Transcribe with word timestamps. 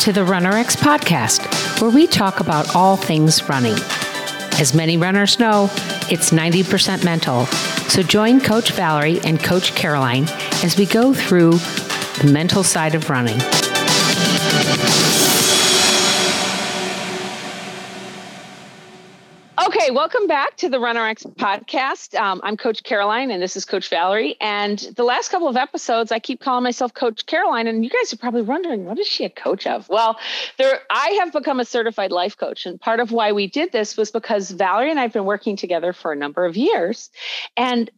to 0.00 0.14
the 0.14 0.20
RunRx 0.22 0.76
podcast, 0.78 1.78
where 1.82 1.90
we 1.90 2.06
talk 2.06 2.40
about 2.40 2.74
all 2.74 2.96
things 2.96 3.46
running. 3.50 3.76
As 4.58 4.72
many 4.74 4.96
runners 4.96 5.38
know, 5.38 5.64
it's 6.10 6.30
90% 6.30 7.04
mental. 7.04 7.44
So 7.90 8.02
join 8.02 8.40
Coach 8.40 8.72
Valerie 8.72 9.20
and 9.24 9.38
Coach 9.38 9.74
Caroline 9.74 10.24
as 10.64 10.78
we 10.78 10.86
go 10.86 11.12
through 11.12 11.52
the 12.22 12.30
mental 12.32 12.62
side 12.62 12.94
of 12.94 13.10
running. 13.10 13.38
Welcome 19.90 20.28
back 20.28 20.56
to 20.58 20.68
the 20.68 20.76
RunRx 20.76 21.34
podcast. 21.34 22.14
Um, 22.14 22.40
I'm 22.44 22.56
Coach 22.56 22.84
Caroline, 22.84 23.32
and 23.32 23.42
this 23.42 23.56
is 23.56 23.64
Coach 23.64 23.88
Valerie. 23.88 24.36
And 24.40 24.78
the 24.94 25.02
last 25.02 25.32
couple 25.32 25.48
of 25.48 25.56
episodes, 25.56 26.12
I 26.12 26.20
keep 26.20 26.40
calling 26.40 26.62
myself 26.62 26.94
Coach 26.94 27.26
Caroline, 27.26 27.66
and 27.66 27.82
you 27.82 27.90
guys 27.90 28.12
are 28.12 28.16
probably 28.16 28.42
wondering, 28.42 28.84
what 28.84 29.00
is 29.00 29.08
she 29.08 29.24
a 29.24 29.30
coach 29.30 29.66
of? 29.66 29.88
Well, 29.88 30.16
there, 30.58 30.78
I 30.90 31.18
have 31.20 31.32
become 31.32 31.58
a 31.58 31.64
certified 31.64 32.12
life 32.12 32.36
coach, 32.36 32.66
and 32.66 32.80
part 32.80 33.00
of 33.00 33.10
why 33.10 33.32
we 33.32 33.48
did 33.48 33.72
this 33.72 33.96
was 33.96 34.12
because 34.12 34.52
Valerie 34.52 34.92
and 34.92 35.00
I 35.00 35.02
have 35.02 35.12
been 35.12 35.24
working 35.24 35.56
together 35.56 35.92
for 35.92 36.12
a 36.12 36.16
number 36.16 36.44
of 36.44 36.56
years, 36.56 37.10
and 37.56 37.90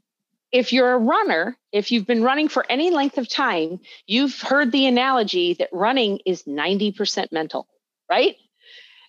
if 0.50 0.72
you're 0.72 0.95
a 0.95 0.98
runner, 0.98 1.59
if 1.72 1.92
you've 1.92 2.06
been 2.06 2.22
running 2.22 2.48
for 2.48 2.64
any 2.70 2.91
length 2.91 3.19
of 3.19 3.28
time, 3.28 3.80
you've 4.06 4.41
heard 4.41 4.72
the 4.72 4.86
analogy 4.86 5.55
that 5.55 5.69
running 5.72 6.20
is 6.24 6.45
90% 6.45 7.33
mental, 7.33 7.69
right? 8.09 8.36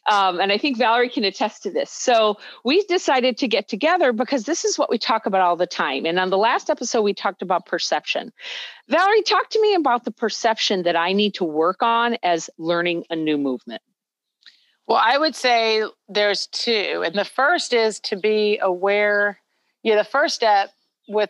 Um, 0.10 0.42
and 0.42 0.52
I 0.52 0.58
think 0.58 0.78
Valerie 0.78 1.10
can 1.10 1.24
attest 1.24 1.64
to 1.64 1.72
this. 1.72 1.90
So 1.90 2.38
we 2.66 2.84
decided 2.84 3.38
to 3.38 3.48
get 3.48 3.70
together 3.70 4.12
because 4.12 4.44
this 4.44 4.66
is 4.66 4.78
what 4.78 4.90
we 4.90 4.98
talk 4.98 5.26
about 5.26 5.42
all 5.42 5.56
the 5.56 5.68
time. 5.68 6.06
And 6.06 6.20
on 6.20 6.30
the 6.30 6.38
last 6.38 6.70
episode, 6.70 7.04
we 7.04 7.14
talked 7.14 7.42
about 7.42 7.66
perception. 7.66 8.34
Valerie, 8.90 9.24
talk 9.24 9.50
to 9.52 9.62
me 9.62 9.76
about 9.76 10.04
the 10.04 10.12
perception 10.12 10.84
that 10.84 10.98
I 10.98 11.14
need 11.14 11.36
to 11.36 11.46
work 11.46 11.82
on 11.82 12.18
as 12.22 12.50
learning 12.58 13.06
a 13.10 13.16
new 13.16 13.38
movement. 13.38 13.82
Well, 14.88 15.02
I 15.02 15.18
would 15.18 15.36
say 15.36 15.84
there's 16.10 16.48
two. 16.48 17.04
And 17.06 17.16
the 17.16 17.24
first 17.24 17.74
is 17.74 18.02
to 18.02 18.18
be 18.18 18.60
aware. 18.62 19.40
Yeah, 19.84 19.96
the 19.96 20.04
first 20.04 20.36
step 20.36 20.72
with 21.08 21.30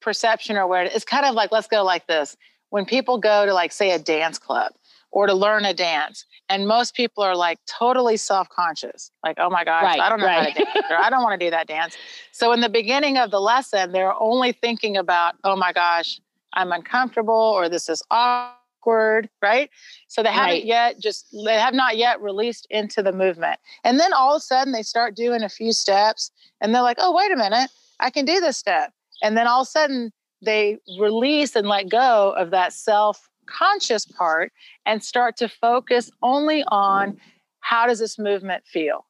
perception 0.00 0.56
or 0.56 0.62
awareness 0.62 0.94
is 0.94 1.04
kind 1.04 1.24
of 1.24 1.36
like, 1.36 1.52
let's 1.52 1.68
go 1.68 1.84
like 1.84 2.08
this. 2.08 2.36
When 2.70 2.84
people 2.84 3.18
go 3.18 3.46
to, 3.46 3.54
like, 3.54 3.70
say, 3.70 3.92
a 3.92 3.98
dance 3.98 4.38
club, 4.38 4.72
or 5.12 5.26
to 5.26 5.34
learn 5.34 5.64
a 5.64 5.74
dance. 5.74 6.24
And 6.48 6.66
most 6.66 6.94
people 6.94 7.22
are 7.22 7.36
like 7.36 7.58
totally 7.66 8.16
self 8.16 8.48
conscious, 8.48 9.10
like, 9.24 9.36
oh 9.38 9.50
my 9.50 9.64
gosh, 9.64 9.84
right, 9.84 10.00
I 10.00 10.08
don't 10.08 10.18
know 10.18 10.26
right. 10.26 10.52
how 10.52 10.58
to 10.58 10.64
dance, 10.64 10.86
or 10.90 10.96
I 10.96 11.10
don't 11.10 11.22
want 11.22 11.38
to 11.38 11.46
do 11.46 11.50
that 11.50 11.68
dance. 11.68 11.96
So 12.32 12.52
in 12.52 12.60
the 12.60 12.68
beginning 12.68 13.18
of 13.18 13.30
the 13.30 13.40
lesson, 13.40 13.92
they're 13.92 14.20
only 14.20 14.52
thinking 14.52 14.96
about, 14.96 15.34
oh 15.44 15.54
my 15.54 15.72
gosh, 15.72 16.20
I'm 16.54 16.72
uncomfortable, 16.72 17.34
or 17.34 17.68
this 17.68 17.88
is 17.88 18.02
awkward, 18.10 19.28
right? 19.40 19.70
So 20.08 20.22
they 20.22 20.32
haven't 20.32 20.50
right. 20.50 20.64
yet 20.64 20.98
just, 20.98 21.28
they 21.44 21.54
have 21.54 21.74
not 21.74 21.96
yet 21.96 22.20
released 22.20 22.66
into 22.70 23.02
the 23.02 23.12
movement. 23.12 23.60
And 23.84 24.00
then 24.00 24.12
all 24.12 24.34
of 24.34 24.38
a 24.38 24.40
sudden 24.40 24.72
they 24.72 24.82
start 24.82 25.14
doing 25.14 25.42
a 25.42 25.48
few 25.48 25.72
steps 25.72 26.30
and 26.60 26.74
they're 26.74 26.82
like, 26.82 26.98
oh, 27.00 27.14
wait 27.14 27.32
a 27.32 27.36
minute, 27.36 27.70
I 28.00 28.10
can 28.10 28.24
do 28.24 28.40
this 28.40 28.56
step. 28.56 28.92
And 29.22 29.36
then 29.36 29.46
all 29.46 29.62
of 29.62 29.66
a 29.66 29.70
sudden 29.70 30.12
they 30.44 30.78
release 30.98 31.54
and 31.54 31.68
let 31.68 31.88
go 31.88 32.34
of 32.36 32.50
that 32.50 32.72
self 32.72 33.28
conscious 33.52 34.04
part 34.04 34.52
and 34.86 35.02
start 35.02 35.36
to 35.38 35.48
focus 35.48 36.10
only 36.22 36.64
on 36.68 37.18
how 37.60 37.86
does 37.86 37.98
this 37.98 38.18
movement 38.18 38.64
feel. 38.66 39.06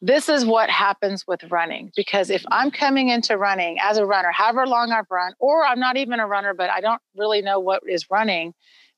This 0.00 0.28
is 0.28 0.44
what 0.44 0.68
happens 0.70 1.24
with 1.26 1.44
running 1.50 1.90
because 1.96 2.28
if 2.28 2.44
i'm 2.50 2.70
coming 2.70 3.08
into 3.08 3.38
running 3.38 3.78
as 3.80 3.96
a 3.96 4.04
runner 4.04 4.30
however 4.32 4.66
long 4.66 4.92
i've 4.92 5.10
run 5.10 5.32
or 5.38 5.64
i'm 5.64 5.80
not 5.80 5.96
even 5.96 6.20
a 6.20 6.26
runner 6.26 6.52
but 6.52 6.68
i 6.68 6.80
don't 6.80 7.00
really 7.16 7.40
know 7.40 7.58
what 7.58 7.80
is 7.88 8.10
running 8.10 8.52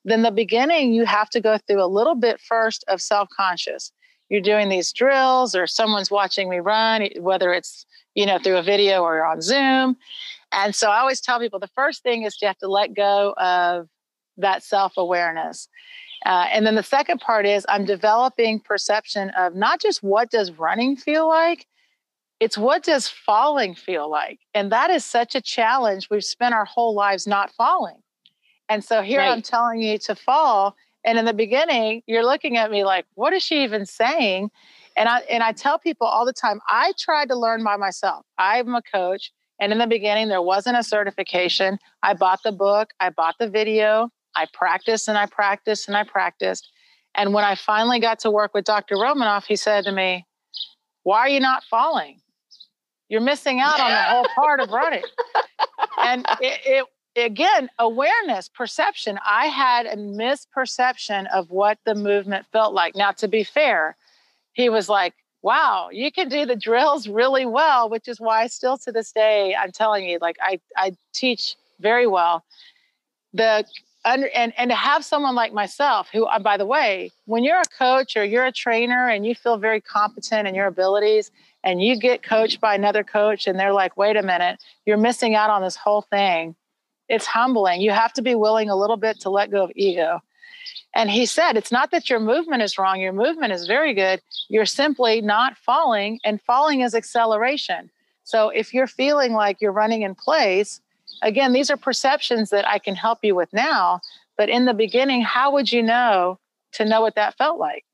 then 0.06 0.22
the 0.22 0.30
beginning 0.30 0.94
you 0.94 1.04
have 1.04 1.28
to 1.30 1.40
go 1.40 1.58
through 1.58 1.84
a 1.84 1.86
little 1.86 2.14
bit 2.14 2.40
first 2.40 2.84
of 2.86 3.02
self-conscious. 3.02 3.90
You're 4.28 4.40
doing 4.40 4.68
these 4.68 4.92
drills 4.92 5.54
or 5.54 5.66
someone's 5.66 6.10
watching 6.10 6.48
me 6.48 6.58
run 6.58 7.08
whether 7.18 7.52
it's 7.52 7.84
you 8.14 8.24
know 8.24 8.38
through 8.38 8.56
a 8.56 8.62
video 8.62 9.02
or 9.02 9.24
on 9.24 9.42
zoom. 9.42 9.96
And 10.52 10.74
so 10.74 10.90
i 10.90 10.98
always 10.98 11.20
tell 11.20 11.40
people 11.40 11.58
the 11.58 11.68
first 11.68 12.02
thing 12.02 12.22
is 12.22 12.38
you 12.40 12.46
have 12.48 12.58
to 12.58 12.68
let 12.68 12.94
go 12.94 13.34
of 13.36 13.88
that 14.38 14.62
self 14.62 14.94
awareness. 14.96 15.68
Uh, 16.24 16.46
and 16.50 16.66
then 16.66 16.74
the 16.74 16.82
second 16.82 17.20
part 17.20 17.46
is 17.46 17.66
I'm 17.68 17.84
developing 17.84 18.60
perception 18.60 19.30
of 19.30 19.54
not 19.54 19.80
just 19.80 20.02
what 20.02 20.30
does 20.30 20.50
running 20.52 20.96
feel 20.96 21.28
like, 21.28 21.66
it's 22.40 22.58
what 22.58 22.82
does 22.82 23.08
falling 23.08 23.74
feel 23.74 24.10
like. 24.10 24.40
And 24.54 24.72
that 24.72 24.90
is 24.90 25.04
such 25.04 25.34
a 25.34 25.40
challenge. 25.40 26.08
We've 26.10 26.24
spent 26.24 26.54
our 26.54 26.64
whole 26.64 26.94
lives 26.94 27.26
not 27.26 27.50
falling. 27.52 28.02
And 28.68 28.84
so 28.84 29.02
here 29.02 29.20
right. 29.20 29.30
I'm 29.30 29.42
telling 29.42 29.80
you 29.80 29.98
to 29.98 30.14
fall. 30.14 30.74
And 31.04 31.18
in 31.18 31.24
the 31.24 31.32
beginning, 31.32 32.02
you're 32.06 32.24
looking 32.24 32.56
at 32.56 32.70
me 32.70 32.84
like, 32.84 33.06
what 33.14 33.32
is 33.32 33.42
she 33.42 33.62
even 33.62 33.86
saying? 33.86 34.50
And 34.96 35.08
I 35.08 35.20
and 35.30 35.42
I 35.42 35.52
tell 35.52 35.78
people 35.78 36.06
all 36.06 36.26
the 36.26 36.32
time, 36.32 36.60
I 36.68 36.92
tried 36.98 37.28
to 37.28 37.36
learn 37.36 37.62
by 37.62 37.76
myself. 37.76 38.24
I'm 38.38 38.74
a 38.74 38.82
coach. 38.82 39.32
And 39.60 39.72
in 39.72 39.78
the 39.78 39.86
beginning, 39.86 40.28
there 40.28 40.42
wasn't 40.42 40.76
a 40.76 40.82
certification. 40.82 41.78
I 42.02 42.14
bought 42.14 42.40
the 42.42 42.52
book, 42.52 42.90
I 43.00 43.10
bought 43.10 43.36
the 43.38 43.48
video, 43.48 44.10
I 44.36 44.46
practiced 44.52 45.08
and 45.08 45.16
I 45.16 45.26
practiced 45.26 45.88
and 45.88 45.96
I 45.96 46.04
practiced. 46.04 46.68
And 47.14 47.32
when 47.32 47.44
I 47.44 47.54
finally 47.54 47.98
got 47.98 48.18
to 48.20 48.30
work 48.30 48.52
with 48.52 48.64
Dr. 48.64 48.96
Romanov, 48.96 49.46
he 49.46 49.56
said 49.56 49.84
to 49.84 49.92
me, 49.92 50.26
Why 51.02 51.20
are 51.20 51.28
you 51.28 51.40
not 51.40 51.64
falling? 51.64 52.20
You're 53.08 53.20
missing 53.20 53.60
out 53.60 53.80
on 53.80 53.90
the 53.90 54.02
whole 54.02 54.26
part 54.34 54.60
of 54.60 54.70
running. 54.70 55.04
and 55.98 56.26
it, 56.40 56.86
it, 57.14 57.24
again, 57.24 57.70
awareness, 57.78 58.48
perception. 58.48 59.18
I 59.24 59.46
had 59.46 59.86
a 59.86 59.96
misperception 59.96 61.26
of 61.32 61.50
what 61.50 61.78
the 61.86 61.94
movement 61.94 62.46
felt 62.52 62.74
like. 62.74 62.96
Now, 62.96 63.12
to 63.12 63.28
be 63.28 63.44
fair, 63.44 63.96
he 64.52 64.68
was 64.68 64.88
like, 64.88 65.14
wow, 65.42 65.88
you 65.92 66.10
can 66.10 66.28
do 66.28 66.44
the 66.44 66.56
drills 66.56 67.06
really 67.06 67.46
well, 67.46 67.88
which 67.88 68.08
is 68.08 68.20
why 68.20 68.48
still 68.48 68.76
to 68.78 68.90
this 68.90 69.12
day, 69.12 69.54
I'm 69.54 69.70
telling 69.70 70.04
you, 70.04 70.18
like 70.20 70.36
I, 70.42 70.60
I 70.76 70.96
teach 71.14 71.54
very 71.78 72.06
well. 72.06 72.44
The 73.32 73.64
under, 74.06 74.28
and 74.28 74.54
and 74.56 74.70
to 74.70 74.76
have 74.76 75.04
someone 75.04 75.34
like 75.34 75.52
myself 75.52 76.08
who 76.10 76.24
uh, 76.24 76.38
by 76.38 76.56
the 76.56 76.64
way 76.64 77.12
when 77.26 77.44
you're 77.44 77.60
a 77.60 77.78
coach 77.78 78.16
or 78.16 78.24
you're 78.24 78.46
a 78.46 78.52
trainer 78.52 79.08
and 79.08 79.26
you 79.26 79.34
feel 79.34 79.58
very 79.58 79.80
competent 79.80 80.48
in 80.48 80.54
your 80.54 80.66
abilities 80.66 81.30
and 81.64 81.82
you 81.82 81.98
get 81.98 82.22
coached 82.22 82.60
by 82.60 82.74
another 82.74 83.04
coach 83.04 83.46
and 83.46 83.58
they're 83.58 83.74
like 83.74 83.96
wait 83.96 84.16
a 84.16 84.22
minute 84.22 84.58
you're 84.86 84.96
missing 84.96 85.34
out 85.34 85.50
on 85.50 85.60
this 85.60 85.76
whole 85.76 86.02
thing 86.02 86.54
it's 87.08 87.26
humbling. 87.26 87.80
You 87.80 87.90
have 87.92 88.12
to 88.14 88.22
be 88.22 88.34
willing 88.34 88.68
a 88.68 88.76
little 88.76 88.96
bit 88.96 89.20
to 89.20 89.30
let 89.30 89.50
go 89.50 89.64
of 89.64 89.72
ego. 89.76 90.20
And 90.94 91.10
he 91.10 91.26
said 91.26 91.56
it's 91.56 91.72
not 91.72 91.90
that 91.90 92.08
your 92.08 92.20
movement 92.20 92.62
is 92.62 92.78
wrong 92.78 93.00
your 93.00 93.12
movement 93.12 93.52
is 93.52 93.66
very 93.66 93.92
good 93.92 94.20
you're 94.48 94.66
simply 94.66 95.20
not 95.20 95.56
falling 95.56 96.20
and 96.24 96.40
falling 96.40 96.80
is 96.80 96.94
acceleration. 96.94 97.90
So 98.24 98.48
if 98.48 98.72
you're 98.74 98.86
feeling 98.86 99.32
like 99.32 99.60
you're 99.60 99.72
running 99.72 100.02
in 100.02 100.14
place 100.14 100.80
again, 101.22 101.52
these 101.52 101.70
are 101.70 101.76
perceptions 101.76 102.50
that 102.50 102.66
I 102.66 102.78
can 102.78 102.94
help 102.94 103.20
you 103.22 103.34
with 103.34 103.52
now. 103.52 104.00
But 104.36 104.48
in 104.48 104.64
the 104.66 104.74
beginning, 104.74 105.22
how 105.22 105.52
would 105.52 105.72
you 105.72 105.82
know 105.82 106.38
to 106.72 106.84
know 106.84 107.00
what 107.00 107.14
that 107.14 107.36
felt 107.36 107.58
like? 107.58 107.84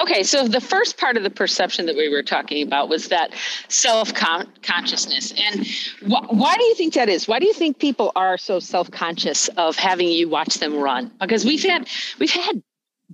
Okay, 0.00 0.24
so 0.24 0.48
the 0.48 0.60
first 0.60 0.98
part 0.98 1.16
of 1.16 1.22
the 1.22 1.30
perception 1.30 1.86
that 1.86 1.96
we 1.96 2.08
were 2.08 2.22
talking 2.22 2.66
about 2.66 2.88
was 2.88 3.08
that 3.08 3.32
self 3.68 4.12
consciousness. 4.12 5.32
And 5.32 5.66
wh- 6.00 6.32
why 6.32 6.56
do 6.56 6.64
you 6.64 6.74
think 6.74 6.94
that 6.94 7.08
is? 7.08 7.28
Why 7.28 7.38
do 7.38 7.46
you 7.46 7.52
think 7.52 7.78
people 7.78 8.10
are 8.16 8.36
so 8.36 8.58
self 8.58 8.90
conscious 8.90 9.48
of 9.56 9.76
having 9.76 10.08
you 10.08 10.28
watch 10.28 10.54
them 10.54 10.74
run? 10.74 11.12
Because 11.20 11.44
we've 11.44 11.62
had 11.62 11.88
we've 12.18 12.30
had 12.30 12.62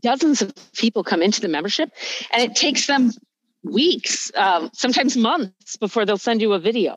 dozens 0.01 0.41
of 0.41 0.55
people 0.73 1.05
come 1.05 1.21
into 1.23 1.43
the 1.43 1.49
membership, 1.49 1.91
and 2.33 2.43
it 2.43 2.57
takes 2.57 2.87
them 2.87 3.11
weeks, 3.63 4.33
uh, 4.35 4.69
sometimes 4.73 5.19
months, 5.19 5.77
before 5.77 6.07
they'll 6.07 6.17
send 6.17 6.41
you 6.41 6.55
a 6.55 6.59
video. 6.59 6.97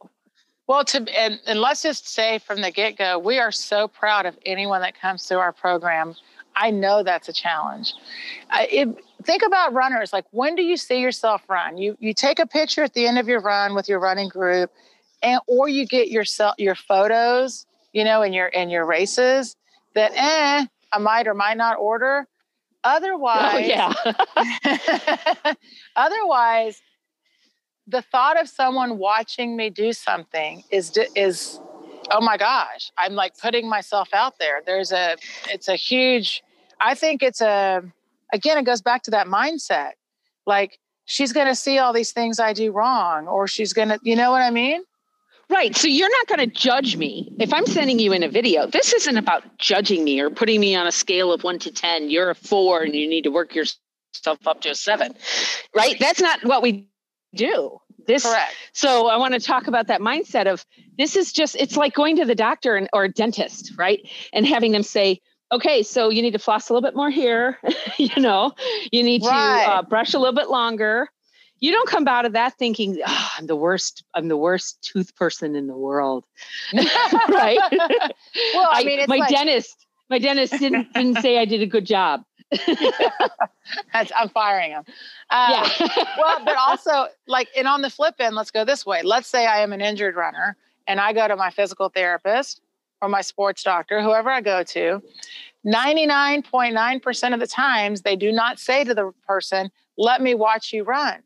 Well, 0.67 0.85
to 0.85 1.05
and, 1.19 1.39
and 1.45 1.59
let's 1.59 1.81
just 1.81 2.07
say 2.07 2.39
from 2.39 2.61
the 2.61 2.71
get 2.71 2.97
go, 2.97 3.19
we 3.19 3.39
are 3.39 3.51
so 3.51 3.87
proud 3.87 4.25
of 4.25 4.37
anyone 4.45 4.81
that 4.81 4.99
comes 4.99 5.25
through 5.25 5.39
our 5.39 5.51
program. 5.51 6.15
I 6.55 6.71
know 6.71 7.03
that's 7.03 7.27
a 7.27 7.33
challenge. 7.33 7.93
Uh, 8.49 8.65
it, 8.69 9.03
think 9.23 9.41
about 9.41 9.73
runners. 9.73 10.13
Like, 10.13 10.25
when 10.31 10.55
do 10.55 10.61
you 10.61 10.77
see 10.77 11.01
yourself 11.01 11.41
run? 11.49 11.77
You 11.77 11.97
you 11.99 12.13
take 12.13 12.39
a 12.39 12.47
picture 12.47 12.83
at 12.83 12.93
the 12.93 13.07
end 13.07 13.17
of 13.17 13.27
your 13.27 13.41
run 13.41 13.75
with 13.75 13.89
your 13.89 13.99
running 13.99 14.29
group, 14.29 14.71
and 15.21 15.41
or 15.47 15.67
you 15.67 15.85
get 15.85 16.09
yourself 16.09 16.55
your 16.57 16.75
photos, 16.75 17.65
you 17.91 18.05
know, 18.05 18.21
in 18.21 18.31
your 18.31 18.47
in 18.47 18.69
your 18.69 18.85
races 18.85 19.57
that 19.95 20.11
eh, 20.15 20.65
I 20.93 20.97
might 20.97 21.27
or 21.27 21.33
might 21.33 21.57
not 21.57 21.77
order. 21.77 22.27
Otherwise, 22.85 23.53
oh, 23.53 23.57
yeah. 23.57 25.53
otherwise, 25.95 26.81
the 27.87 28.01
thought 28.01 28.39
of 28.39 28.47
someone 28.47 28.97
watching 28.97 29.55
me 29.55 29.69
do 29.69 29.93
something 29.93 30.63
is 30.71 30.97
is 31.15 31.59
oh 32.11 32.21
my 32.21 32.37
gosh 32.37 32.91
i'm 32.97 33.13
like 33.13 33.37
putting 33.37 33.69
myself 33.69 34.09
out 34.13 34.39
there 34.39 34.61
there's 34.65 34.91
a 34.91 35.15
it's 35.49 35.67
a 35.67 35.75
huge 35.75 36.43
i 36.79 36.93
think 36.93 37.21
it's 37.21 37.41
a 37.41 37.81
again 38.31 38.57
it 38.57 38.65
goes 38.65 38.81
back 38.81 39.03
to 39.03 39.11
that 39.11 39.27
mindset 39.27 39.91
like 40.45 40.79
she's 41.05 41.33
going 41.33 41.47
to 41.47 41.55
see 41.55 41.77
all 41.77 41.93
these 41.93 42.11
things 42.11 42.39
i 42.39 42.53
do 42.53 42.71
wrong 42.71 43.27
or 43.27 43.47
she's 43.47 43.73
going 43.73 43.89
to 43.89 43.99
you 44.03 44.15
know 44.15 44.31
what 44.31 44.41
i 44.41 44.49
mean 44.49 44.81
Right. 45.49 45.75
So 45.75 45.87
you're 45.87 46.09
not 46.09 46.27
going 46.27 46.49
to 46.49 46.55
judge 46.55 46.95
me. 46.95 47.35
If 47.37 47.53
I'm 47.53 47.65
sending 47.65 47.99
you 47.99 48.13
in 48.13 48.23
a 48.23 48.29
video, 48.29 48.65
this 48.65 48.93
isn't 48.93 49.17
about 49.17 49.57
judging 49.59 50.03
me 50.03 50.19
or 50.19 50.29
putting 50.29 50.59
me 50.59 50.73
on 50.73 50.87
a 50.87 50.91
scale 50.91 51.33
of 51.33 51.43
one 51.43 51.59
to 51.59 51.71
10. 51.71 52.09
You're 52.09 52.29
a 52.31 52.35
four 52.35 52.81
and 52.81 52.95
you 52.95 53.07
need 53.07 53.25
to 53.25 53.29
work 53.29 53.53
yourself 53.53 54.47
up 54.47 54.61
to 54.61 54.69
a 54.69 54.75
seven. 54.75 55.13
Right. 55.75 55.99
That's 55.99 56.21
not 56.21 56.43
what 56.45 56.63
we 56.63 56.87
do. 57.33 57.79
This, 58.05 58.23
Correct. 58.23 58.53
So 58.73 59.07
I 59.07 59.17
want 59.17 59.33
to 59.33 59.39
talk 59.39 59.67
about 59.67 59.87
that 59.87 60.01
mindset 60.01 60.51
of 60.51 60.65
this 60.97 61.15
is 61.15 61.31
just, 61.31 61.55
it's 61.55 61.77
like 61.77 61.93
going 61.93 62.17
to 62.17 62.25
the 62.25 62.35
doctor 62.35 62.75
and, 62.75 62.89
or 62.91 63.07
dentist, 63.07 63.73
right? 63.77 64.01
And 64.33 64.45
having 64.45 64.73
them 64.73 64.83
say, 64.83 65.21
okay, 65.51 65.83
so 65.83 66.09
you 66.09 66.21
need 66.21 66.31
to 66.31 66.39
floss 66.39 66.69
a 66.69 66.73
little 66.73 66.85
bit 66.85 66.95
more 66.95 67.09
here. 67.09 67.59
you 67.97 68.21
know, 68.21 68.51
you 68.91 69.03
need 69.03 69.23
right. 69.23 69.65
to 69.65 69.71
uh, 69.71 69.81
brush 69.83 70.13
a 70.13 70.19
little 70.19 70.35
bit 70.35 70.49
longer 70.49 71.09
you 71.63 71.71
don't 71.71 71.87
come 71.87 72.05
out 72.09 72.25
of 72.25 72.33
that 72.33 72.53
thinking 72.59 72.99
oh, 73.07 73.29
i'm 73.37 73.47
the 73.47 73.55
worst 73.55 74.03
i'm 74.13 74.27
the 74.27 74.37
worst 74.37 74.81
tooth 74.83 75.15
person 75.15 75.55
in 75.55 75.67
the 75.67 75.75
world 75.75 76.25
right 76.73 77.57
well 78.53 78.69
i 78.71 78.83
mean 78.83 78.99
I, 78.99 79.05
my 79.07 79.17
like... 79.17 79.29
dentist 79.29 79.87
my 80.09 80.19
dentist 80.19 80.59
didn't 80.59 80.93
didn't 80.93 81.21
say 81.21 81.39
i 81.39 81.45
did 81.45 81.61
a 81.61 81.65
good 81.65 81.85
job 81.85 82.23
i'm 83.93 84.29
firing 84.29 84.71
him. 84.71 84.83
Uh, 85.29 85.67
yeah. 85.79 85.87
well 86.17 86.45
but 86.45 86.55
also 86.57 87.07
like 87.27 87.49
and 87.57 87.67
on 87.67 87.81
the 87.81 87.89
flip 87.89 88.15
end 88.19 88.35
let's 88.35 88.51
go 88.51 88.65
this 88.65 88.85
way. 88.85 89.01
Let's 89.03 89.27
say 89.27 89.45
i 89.45 89.59
am 89.59 89.73
an 89.73 89.81
injured 89.81 90.15
runner 90.15 90.55
and 90.87 90.99
i 90.99 91.13
go 91.13 91.27
to 91.27 91.35
my 91.35 91.49
physical 91.49 91.89
therapist 91.89 92.61
or 93.01 93.09
my 93.09 93.21
sports 93.21 93.63
doctor 93.63 94.01
whoever 94.01 94.29
i 94.29 94.41
go 94.41 94.63
to. 94.63 95.01
99.9% 95.65 97.33
of 97.33 97.39
the 97.39 97.47
times 97.47 98.01
they 98.01 98.17
do 98.17 98.33
not 98.33 98.59
say 98.59 98.83
to 98.83 98.93
the 98.93 99.13
person 99.25 99.71
let 99.97 100.21
me 100.21 100.33
watch 100.33 100.73
you 100.73 100.83
run. 100.83 101.21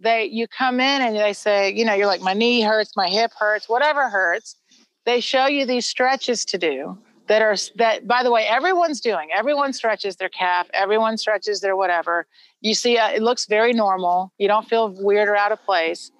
They 0.00 0.24
you 0.24 0.48
come 0.48 0.80
in 0.80 1.02
and 1.02 1.16
they 1.16 1.34
say, 1.34 1.70
you 1.70 1.84
know, 1.84 1.92
you're 1.92 2.06
like, 2.06 2.22
my 2.22 2.32
knee 2.32 2.62
hurts, 2.62 2.96
my 2.96 3.08
hip 3.08 3.32
hurts, 3.38 3.68
whatever 3.68 4.08
hurts. 4.08 4.56
They 5.04 5.20
show 5.20 5.46
you 5.46 5.66
these 5.66 5.86
stretches 5.86 6.44
to 6.46 6.58
do 6.58 6.98
that 7.30 7.42
are 7.42 7.54
that 7.76 8.06
by 8.06 8.22
the 8.22 8.30
way 8.30 8.44
everyone's 8.46 9.00
doing 9.00 9.28
everyone 9.32 9.72
stretches 9.72 10.16
their 10.16 10.28
calf 10.28 10.68
everyone 10.74 11.16
stretches 11.16 11.60
their 11.60 11.76
whatever 11.76 12.26
you 12.60 12.74
see 12.74 12.98
uh, 12.98 13.08
it 13.10 13.22
looks 13.22 13.46
very 13.46 13.72
normal 13.72 14.32
you 14.38 14.48
don't 14.48 14.68
feel 14.68 14.88
weird 15.02 15.28
or 15.28 15.36
out 15.36 15.52
of 15.52 15.62
place 15.64 16.10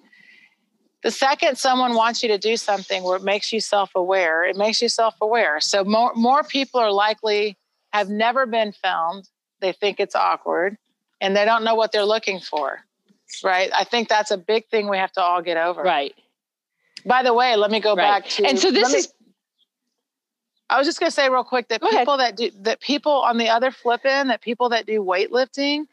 the 1.03 1.11
second 1.11 1.57
someone 1.57 1.95
wants 1.95 2.23
you 2.23 2.29
to 2.29 2.37
do 2.37 2.55
something 2.55 3.03
where 3.03 3.17
it 3.17 3.23
makes 3.23 3.51
you 3.51 3.59
self-aware 3.59 4.45
it 4.45 4.55
makes 4.55 4.81
you 4.81 4.87
self-aware 4.87 5.59
so 5.59 5.83
more 5.83 6.13
more 6.15 6.43
people 6.43 6.79
are 6.79 6.91
likely 6.91 7.57
have 7.91 8.09
never 8.09 8.45
been 8.45 8.71
filmed 8.71 9.27
they 9.59 9.73
think 9.73 9.99
it's 9.99 10.15
awkward 10.15 10.77
and 11.19 11.35
they 11.35 11.43
don't 11.45 11.63
know 11.63 11.75
what 11.75 11.91
they're 11.91 12.05
looking 12.05 12.39
for 12.39 12.79
right? 13.43 13.69
I 13.73 13.83
think 13.83 14.09
that's 14.09 14.31
a 14.31 14.37
big 14.37 14.67
thing 14.67 14.89
we 14.89 14.97
have 14.97 15.11
to 15.13 15.21
all 15.21 15.41
get 15.41 15.57
over. 15.57 15.81
Right. 15.81 16.13
By 17.05 17.23
the 17.23 17.33
way, 17.33 17.55
let 17.55 17.71
me 17.71 17.79
go 17.79 17.95
right. 17.95 18.23
back 18.23 18.29
to 18.31 18.45
And 18.45 18.59
so 18.59 18.71
this 18.71 18.91
me, 18.91 18.99
is 18.99 19.13
I 20.71 20.77
was 20.77 20.87
just 20.87 20.99
going 20.99 21.09
to 21.09 21.13
say 21.13 21.29
real 21.29 21.43
quick 21.43 21.67
that 21.67 21.81
go 21.81 21.89
people 21.89 22.13
ahead. 22.15 22.37
that 22.37 22.37
do 22.37 22.51
that 22.61 22.79
people 22.79 23.11
on 23.11 23.37
the 23.37 23.49
other 23.49 23.71
flip 23.71 24.05
end 24.05 24.29
that 24.29 24.41
people 24.41 24.69
that 24.69 24.85
do 24.85 25.03
weightlifting, 25.03 25.85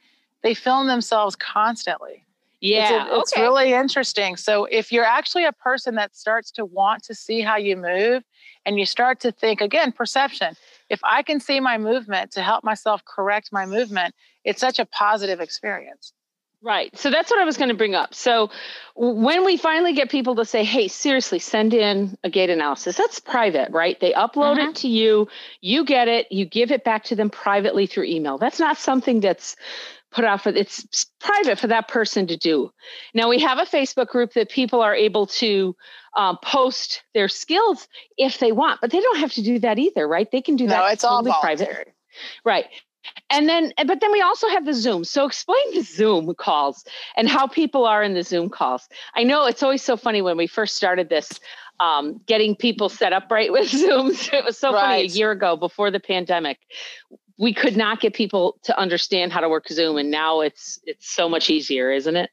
they 0.42 0.54
film 0.54 0.86
themselves 0.86 1.34
constantly. 1.36 2.24
Yeah, 2.60 2.82
it's, 2.82 2.90
a, 2.90 3.18
it's 3.18 3.32
okay. 3.32 3.42
really 3.42 3.72
interesting. 3.72 4.36
So 4.36 4.64
if 4.64 4.90
you're 4.90 5.04
actually 5.04 5.44
a 5.44 5.52
person 5.52 5.94
that 5.96 6.16
starts 6.16 6.50
to 6.52 6.64
want 6.64 7.02
to 7.04 7.14
see 7.14 7.40
how 7.40 7.56
you 7.56 7.76
move 7.76 8.24
and 8.64 8.78
you 8.78 8.86
start 8.86 9.20
to 9.20 9.32
think 9.32 9.60
again 9.60 9.92
perception, 9.92 10.54
if 10.88 11.00
I 11.04 11.22
can 11.22 11.40
see 11.40 11.60
my 11.60 11.76
movement 11.78 12.32
to 12.32 12.42
help 12.42 12.64
myself 12.64 13.04
correct 13.04 13.50
my 13.52 13.66
movement, 13.66 14.14
it's 14.44 14.60
such 14.60 14.78
a 14.78 14.86
positive 14.86 15.40
experience. 15.40 16.12
Right. 16.60 16.96
So 16.98 17.10
that's 17.10 17.30
what 17.30 17.40
I 17.40 17.44
was 17.44 17.56
going 17.56 17.68
to 17.68 17.76
bring 17.76 17.94
up. 17.94 18.14
So 18.14 18.50
when 18.96 19.44
we 19.44 19.56
finally 19.56 19.92
get 19.92 20.10
people 20.10 20.34
to 20.36 20.44
say, 20.44 20.64
hey, 20.64 20.88
seriously, 20.88 21.38
send 21.38 21.72
in 21.72 22.18
a 22.24 22.30
gait 22.30 22.50
analysis, 22.50 22.96
that's 22.96 23.20
private, 23.20 23.70
right? 23.70 23.98
They 24.00 24.12
upload 24.12 24.56
it 24.56 24.62
mm-hmm. 24.62 24.72
to 24.72 24.88
you, 24.88 25.28
you 25.60 25.84
get 25.84 26.08
it, 26.08 26.32
you 26.32 26.44
give 26.44 26.72
it 26.72 26.82
back 26.82 27.04
to 27.04 27.16
them 27.16 27.30
privately 27.30 27.86
through 27.86 28.04
email. 28.04 28.38
That's 28.38 28.58
not 28.58 28.76
something 28.76 29.20
that's 29.20 29.54
put 30.10 30.24
out 30.24 30.42
for 30.42 30.48
it's 30.48 31.06
private 31.20 31.60
for 31.60 31.68
that 31.68 31.86
person 31.86 32.26
to 32.26 32.36
do. 32.36 32.72
Now 33.14 33.28
we 33.28 33.38
have 33.40 33.58
a 33.58 33.64
Facebook 33.64 34.08
group 34.08 34.32
that 34.32 34.50
people 34.50 34.80
are 34.80 34.94
able 34.94 35.26
to 35.26 35.76
um, 36.16 36.38
post 36.42 37.04
their 37.14 37.28
skills 37.28 37.86
if 38.16 38.38
they 38.38 38.50
want, 38.50 38.80
but 38.80 38.90
they 38.90 39.00
don't 39.00 39.18
have 39.18 39.32
to 39.34 39.42
do 39.42 39.60
that 39.60 39.78
either, 39.78 40.08
right? 40.08 40.28
They 40.30 40.40
can 40.40 40.56
do 40.56 40.66
that. 40.66 40.78
No, 40.78 40.86
it's 40.86 41.02
totally 41.02 41.30
all 41.30 41.40
private. 41.40 41.94
Right. 42.44 42.66
And 43.30 43.48
then, 43.48 43.72
but 43.86 44.00
then 44.00 44.12
we 44.12 44.20
also 44.20 44.48
have 44.48 44.64
the 44.64 44.74
Zoom. 44.74 45.04
So 45.04 45.26
explain 45.26 45.74
the 45.74 45.82
Zoom 45.82 46.34
calls 46.34 46.84
and 47.16 47.28
how 47.28 47.46
people 47.46 47.84
are 47.84 48.02
in 48.02 48.14
the 48.14 48.22
Zoom 48.22 48.48
calls. 48.48 48.88
I 49.14 49.22
know 49.22 49.46
it's 49.46 49.62
always 49.62 49.82
so 49.82 49.96
funny 49.96 50.22
when 50.22 50.36
we 50.36 50.46
first 50.46 50.76
started 50.76 51.08
this, 51.08 51.40
um, 51.80 52.20
getting 52.26 52.56
people 52.56 52.88
set 52.88 53.12
up 53.12 53.30
right 53.30 53.52
with 53.56 53.70
Zooms. 53.70 54.32
It 54.32 54.44
was 54.44 54.58
so 54.58 54.72
right. 54.72 54.80
funny 54.80 55.00
a 55.02 55.04
year 55.04 55.30
ago 55.30 55.56
before 55.56 55.90
the 55.90 56.00
pandemic 56.00 56.58
we 57.38 57.54
could 57.54 57.76
not 57.76 58.00
get 58.00 58.14
people 58.14 58.58
to 58.64 58.76
understand 58.78 59.32
how 59.32 59.40
to 59.40 59.48
work 59.48 59.68
Zoom, 59.68 59.96
and 59.96 60.10
now 60.10 60.40
it's 60.40 60.80
it's 60.84 61.08
so 61.08 61.28
much 61.28 61.48
easier, 61.48 61.90
isn't 61.92 62.16
it? 62.16 62.30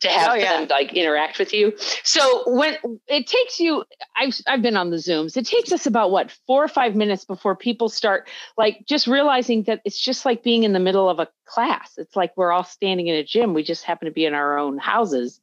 To 0.00 0.08
have 0.08 0.30
oh, 0.30 0.34
yeah. 0.34 0.58
them 0.58 0.68
like 0.68 0.92
interact 0.94 1.38
with 1.38 1.54
you. 1.54 1.72
So 2.02 2.42
when 2.50 2.76
it 3.06 3.26
takes 3.28 3.60
you, 3.60 3.84
I've 4.16 4.34
I've 4.48 4.62
been 4.62 4.76
on 4.76 4.90
the 4.90 4.96
Zooms. 4.96 5.36
It 5.36 5.46
takes 5.46 5.70
us 5.70 5.86
about 5.86 6.10
what 6.10 6.36
four 6.46 6.64
or 6.64 6.68
five 6.68 6.96
minutes 6.96 7.24
before 7.24 7.54
people 7.54 7.88
start 7.88 8.28
like 8.58 8.84
just 8.86 9.06
realizing 9.06 9.62
that 9.64 9.82
it's 9.84 10.00
just 10.00 10.24
like 10.24 10.42
being 10.42 10.64
in 10.64 10.72
the 10.72 10.80
middle 10.80 11.08
of 11.08 11.20
a 11.20 11.28
class. 11.44 11.92
It's 11.96 12.16
like 12.16 12.32
we're 12.36 12.50
all 12.52 12.64
standing 12.64 13.06
in 13.06 13.14
a 13.14 13.24
gym. 13.24 13.54
We 13.54 13.62
just 13.62 13.84
happen 13.84 14.06
to 14.06 14.12
be 14.12 14.24
in 14.24 14.34
our 14.34 14.58
own 14.58 14.78
houses, 14.78 15.40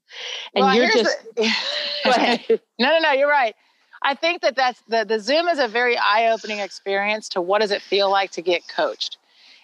and 0.54 0.65
well, 0.65 0.75
you're 0.75 0.92
just. 0.92 1.18
The, 1.36 1.44
go 2.04 2.09
ahead. 2.09 2.42
no, 2.50 2.89
no, 2.89 3.00
no. 3.00 3.12
You're 3.13 3.30
right. 3.30 3.56
I 4.02 4.16
think 4.16 4.42
that 4.42 4.56
that's 4.56 4.82
the, 4.88 5.06
the 5.06 5.20
Zoom 5.20 5.48
is 5.48 5.60
a 5.60 5.68
very 5.68 5.98
eye 5.98 6.30
opening 6.32 6.60
experience 6.60 7.30
to 7.30 7.42
what 7.42 7.62
does 7.62 7.72
it 7.72 7.82
feel 7.82 8.10
like 8.10 8.32
to 8.32 8.42
get 8.42 8.68
coached. 8.68 9.18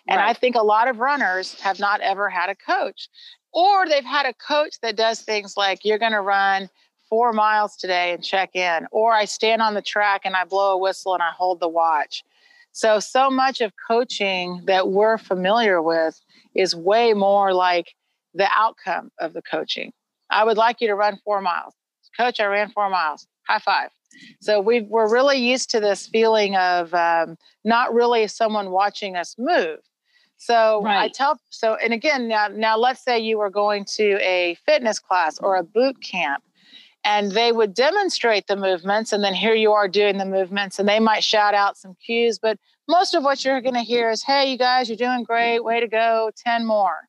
And 0.08 0.18
right. 0.18 0.30
I 0.30 0.34
think 0.34 0.56
a 0.56 0.64
lot 0.64 0.88
of 0.88 1.00
runners 1.00 1.60
have 1.62 1.80
not 1.80 2.02
ever 2.02 2.30
had 2.30 2.50
a 2.50 2.56
coach, 2.56 3.08
or 3.54 3.88
they've 3.88 4.04
had 4.04 4.26
a 4.26 4.34
coach 4.34 4.80
that 4.82 4.96
does 4.96 5.22
things 5.22 5.56
like 5.56 5.86
you're 5.86 6.00
going 6.00 6.12
to 6.12 6.22
run 6.22 6.70
four 7.10 7.32
miles 7.32 7.76
today 7.76 8.12
and 8.12 8.24
check 8.24 8.56
in, 8.56 8.88
or 8.92 9.14
I 9.14 9.26
stand 9.26 9.62
on 9.62 9.76
the 9.76 9.82
track 9.82 10.22
and 10.26 10.36
I 10.36 10.46
blow 10.46 10.74
a 10.74 10.78
whistle 10.78 11.14
and 11.14 11.24
I 11.24 11.30
hold 11.32 11.60
the 11.60 11.70
watch. 11.70 12.24
So, 12.72 13.00
so 13.00 13.30
much 13.30 13.62
of 13.62 13.72
coaching 13.88 14.64
that 14.66 14.90
we're 14.90 15.20
familiar 15.20 15.82
with 15.82 16.20
is 16.56 16.76
way 16.76 17.14
more 17.14 17.54
like 17.54 17.94
the 18.34 18.48
outcome 18.54 19.12
of 19.20 19.34
the 19.34 19.44
coaching. 19.44 19.94
I 20.30 20.44
would 20.44 20.58
like 20.58 20.82
you 20.82 20.88
to 20.88 20.96
run 20.96 21.20
four 21.24 21.40
miles. 21.40 21.76
Coach, 22.18 22.40
I 22.40 22.46
ran 22.46 22.72
four 22.72 22.90
miles. 22.90 23.28
High 23.48 23.60
five. 23.60 23.92
So 24.40 24.60
we 24.60 24.82
we're 24.82 25.12
really 25.12 25.38
used 25.38 25.70
to 25.72 25.80
this 25.80 26.08
feeling 26.08 26.56
of 26.56 26.94
um, 26.94 27.38
not 27.64 27.94
really 27.94 28.28
someone 28.28 28.72
watching 28.72 29.16
us 29.16 29.36
move. 29.38 29.80
So 30.38 30.82
right. 30.84 31.04
I 31.04 31.08
tell 31.08 31.40
so, 31.50 31.76
and 31.76 31.94
again, 31.94 32.28
now 32.28 32.48
now 32.50 32.78
let's 32.78 33.04
say 33.04 33.20
you 33.20 33.38
were 33.38 33.50
going 33.50 33.86
to 33.96 34.20
a 34.22 34.58
fitness 34.66 35.00
class 35.00 35.40
or 35.40 35.56
a 35.56 35.64
boot 35.64 36.02
camp, 36.04 36.44
and 37.06 37.32
they 37.32 37.52
would 37.52 37.74
demonstrate 37.74 38.48
the 38.48 38.58
movements, 38.58 39.14
and 39.14 39.24
then 39.24 39.34
here 39.34 39.56
you 39.56 39.72
are 39.72 39.88
doing 39.88 40.18
the 40.18 40.26
movements, 40.26 40.80
and 40.80 40.90
they 40.90 41.00
might 41.00 41.24
shout 41.24 41.54
out 41.54 41.78
some 41.78 41.96
cues, 42.06 42.40
but 42.40 42.58
most 42.90 43.16
of 43.16 43.24
what 43.24 43.46
you're 43.46 43.62
going 43.62 43.76
to 43.76 43.82
hear 43.82 44.10
is, 44.10 44.24
"Hey, 44.24 44.52
you 44.52 44.58
guys, 44.58 44.90
you're 44.90 44.98
doing 44.98 45.24
great, 45.24 45.64
way 45.64 45.80
to 45.80 45.88
go, 45.88 46.32
ten 46.36 46.66
more." 46.66 47.08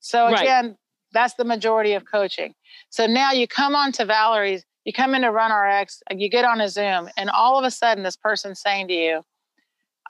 So 0.00 0.26
again, 0.26 0.66
right. 0.66 0.76
that's 1.12 1.34
the 1.34 1.44
majority 1.44 1.94
of 1.94 2.04
coaching. 2.04 2.54
So 2.90 3.06
now 3.06 3.32
you 3.32 3.46
come 3.46 3.74
on 3.74 3.92
to 3.92 4.04
Valerie's 4.04 4.64
you 4.84 4.92
come 4.92 5.14
into 5.14 5.30
Run 5.30 5.52
RX, 5.52 6.02
uh, 6.10 6.14
you 6.16 6.28
get 6.28 6.44
on 6.44 6.60
a 6.60 6.68
Zoom, 6.68 7.08
and 7.16 7.30
all 7.30 7.58
of 7.58 7.64
a 7.64 7.70
sudden, 7.70 8.04
this 8.04 8.16
person's 8.16 8.60
saying 8.60 8.88
to 8.88 8.94
you, 8.94 9.24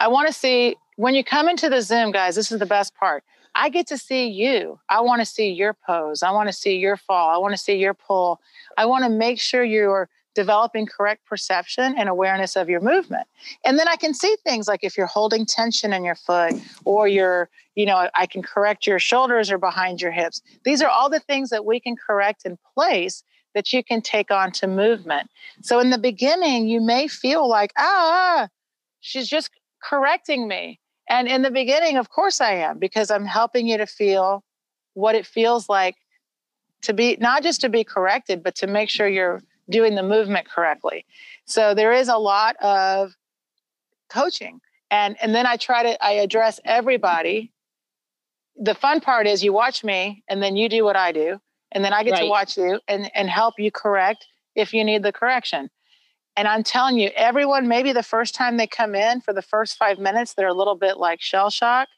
I 0.01 0.09
want 0.09 0.29
to 0.29 0.33
see, 0.33 0.77
when 0.97 1.15
you 1.15 1.25
come 1.25 1.49
into 1.49 1.69
the 1.69 1.83
Zoom, 1.83 2.13
guys, 2.13 2.35
this 2.35 2.51
is 2.51 2.59
the 2.59 2.67
best 2.67 2.95
part. 2.95 3.25
I 3.55 3.69
get 3.69 3.87
to 3.89 3.99
see 3.99 4.29
you. 4.29 4.81
I 4.89 5.03
want 5.03 5.21
to 5.21 5.27
see 5.27 5.51
your 5.51 5.75
pose. 5.75 6.23
I 6.23 6.31
want 6.31 6.49
to 6.49 6.53
see 6.53 6.77
your 6.77 6.97
fall. 6.97 7.29
I 7.29 7.37
want 7.37 7.53
to 7.53 7.59
see 7.59 7.77
your 7.77 7.95
pull. 7.95 8.41
I 8.79 8.87
want 8.87 9.05
to 9.05 9.11
make 9.11 9.39
sure 9.39 9.63
you're 9.63 10.09
developing 10.35 10.87
correct 10.87 11.27
perception 11.27 11.95
and 11.99 12.09
awareness 12.09 12.57
of 12.57 12.71
your 12.71 12.81
movement. 12.81 13.27
And 13.67 13.79
then 13.79 13.89
I 13.89 13.97
can 13.97 14.15
see 14.15 14.35
things 14.45 14.67
like 14.67 14.81
if 14.83 14.97
you're 14.97 15.07
holding 15.07 15.45
tension 15.45 15.93
in 15.93 16.05
your 16.05 16.15
foot 16.15 16.55
or 16.87 17.07
you're, 17.07 17.51
you 17.75 17.85
know, 17.85 18.09
I 18.15 18.27
can 18.27 18.43
correct 18.43 18.87
your 18.87 18.99
shoulders 18.99 19.51
or 19.51 19.59
behind 19.59 20.01
your 20.01 20.13
hips. 20.13 20.41
These 20.65 20.81
are 20.81 20.89
all 20.89 21.11
the 21.11 21.21
things 21.21 21.51
that 21.51 21.67
we 21.67 21.81
can 21.81 21.97
correct 21.97 22.47
in 22.47 22.59
place 22.75 23.23
that 23.55 23.73
you 23.73 23.85
can 23.85 24.01
take 24.01 24.31
on 24.31 24.53
to 24.53 24.67
movement. 24.67 25.31
So 25.63 25.81
in 25.81 25.91
the 25.91 25.99
beginning, 25.99 26.69
you 26.69 26.81
may 26.81 27.09
feel 27.09 27.49
like, 27.49 27.73
ah, 27.77 28.49
she's 29.01 29.29
just 29.29 29.51
correcting 29.83 30.49
me. 30.49 30.81
And 31.09 31.29
in 31.29 31.43
the 31.43 31.51
beginning, 31.51 31.97
of 31.97 32.09
course 32.09 32.41
I 32.41 32.55
am, 32.55 32.79
because 32.79 33.11
I'm 33.11 33.27
helping 33.27 33.67
you 33.67 33.77
to 33.79 33.87
feel 33.87 34.45
what 34.95 35.15
it 35.15 35.27
feels 35.27 35.69
like 35.69 35.97
to 36.83 36.93
be 36.93 37.17
not 37.21 37.43
just 37.43 37.61
to 37.63 37.69
be 37.69 37.85
corrected, 37.85 38.43
but 38.43 38.55
to 38.57 38.67
make 38.67 38.89
sure 38.89 39.09
you're 39.09 39.43
doing 39.71 39.95
the 39.95 40.03
movement 40.03 40.49
correctly. 40.49 41.05
So 41.45 41.75
there 41.75 41.93
is 41.93 42.09
a 42.09 42.17
lot 42.17 42.57
of 42.57 43.15
coaching. 44.09 44.61
And 44.91 45.17
and 45.23 45.35
then 45.35 45.47
I 45.47 45.57
try 45.57 45.83
to 45.83 46.05
I 46.05 46.13
address 46.13 46.61
everybody. 46.65 47.53
The 48.57 48.75
fun 48.75 49.01
part 49.01 49.27
is 49.27 49.43
you 49.43 49.53
watch 49.53 49.83
me 49.83 50.23
and 50.29 50.43
then 50.43 50.57
you 50.57 50.69
do 50.69 50.85
what 50.85 50.97
I 50.97 51.13
do 51.13 51.41
and 51.73 51.85
then 51.85 51.93
I 51.93 52.05
get 52.05 52.13
right. 52.13 52.21
to 52.23 52.29
watch 52.29 52.57
you 52.57 52.81
and 52.89 53.11
and 53.15 53.29
help 53.29 53.55
you 53.59 53.71
correct 53.71 54.27
if 54.55 54.73
you 54.73 54.85
need 54.85 55.03
the 55.03 55.13
correction. 55.13 55.71
And 56.37 56.49
I'm 56.49 56.63
telling 56.63 56.99
you, 56.99 57.11
everyone, 57.15 57.69
maybe 57.69 57.93
the 57.93 58.03
first 58.03 58.35
time 58.35 58.57
they 58.57 58.67
come 58.67 58.95
in 58.95 59.21
for 59.21 59.35
the 59.35 59.43
first 59.43 59.77
five 59.77 59.99
minutes, 59.99 60.35
they're 60.35 60.49
a 60.49 60.55
little 60.55 60.77
bit 60.77 60.97
like 60.97 61.21
shell 61.21 61.51
shock 61.51 61.89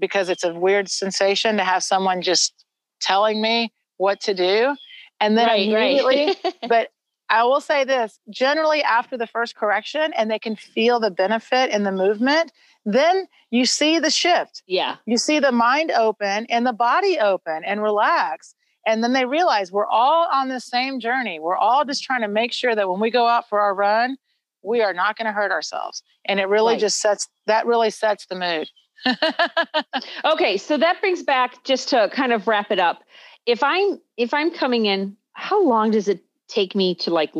because 0.00 0.28
it's 0.28 0.44
a 0.44 0.54
weird 0.54 0.88
sensation 0.88 1.56
to 1.56 1.64
have 1.64 1.82
someone 1.84 2.20
just 2.22 2.64
telling 3.00 3.40
me 3.40 3.72
what 3.96 4.20
to 4.22 4.34
do. 4.34 4.74
And 5.20 5.36
then 5.36 5.46
right, 5.46 5.68
immediately, 5.68 6.36
right. 6.42 6.54
but 6.68 6.88
I 7.28 7.44
will 7.44 7.60
say 7.60 7.84
this 7.84 8.18
generally 8.30 8.82
after 8.82 9.16
the 9.16 9.26
first 9.26 9.54
correction 9.54 10.12
and 10.16 10.30
they 10.30 10.38
can 10.38 10.56
feel 10.56 10.98
the 10.98 11.10
benefit 11.10 11.70
in 11.70 11.82
the 11.82 11.92
movement, 11.92 12.52
then 12.84 13.28
you 13.50 13.66
see 13.66 13.98
the 13.98 14.10
shift. 14.10 14.62
Yeah. 14.66 14.96
You 15.06 15.18
see 15.18 15.38
the 15.38 15.52
mind 15.52 15.90
open 15.90 16.46
and 16.46 16.66
the 16.66 16.72
body 16.72 17.18
open 17.18 17.64
and 17.64 17.82
relax. 17.82 18.54
And 18.88 19.04
then 19.04 19.12
they 19.12 19.26
realize 19.26 19.70
we're 19.70 19.86
all 19.86 20.26
on 20.32 20.48
the 20.48 20.60
same 20.60 20.98
journey. 20.98 21.38
We're 21.38 21.58
all 21.58 21.84
just 21.84 22.02
trying 22.02 22.22
to 22.22 22.28
make 22.28 22.54
sure 22.54 22.74
that 22.74 22.88
when 22.88 23.00
we 23.00 23.10
go 23.10 23.26
out 23.26 23.46
for 23.46 23.60
our 23.60 23.74
run, 23.74 24.16
we 24.62 24.80
are 24.80 24.94
not 24.94 25.18
going 25.18 25.26
to 25.26 25.32
hurt 25.32 25.52
ourselves. 25.52 26.02
And 26.24 26.40
it 26.40 26.48
really 26.48 26.72
right. 26.72 26.80
just 26.80 26.98
sets 27.02 27.28
that 27.44 27.66
really 27.66 27.90
sets 27.90 28.24
the 28.24 28.34
mood. 28.34 28.70
okay, 30.24 30.56
so 30.56 30.78
that 30.78 31.02
brings 31.02 31.22
back 31.22 31.62
just 31.64 31.90
to 31.90 32.08
kind 32.14 32.32
of 32.32 32.48
wrap 32.48 32.70
it 32.70 32.78
up. 32.78 33.02
If 33.44 33.62
I'm 33.62 34.00
if 34.16 34.32
I'm 34.32 34.50
coming 34.50 34.86
in, 34.86 35.18
how 35.34 35.62
long 35.62 35.90
does 35.90 36.08
it 36.08 36.24
take 36.48 36.74
me 36.74 36.94
to 36.94 37.10
like 37.10 37.34